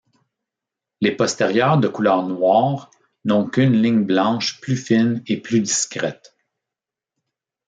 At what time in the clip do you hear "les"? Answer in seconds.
0.99-1.15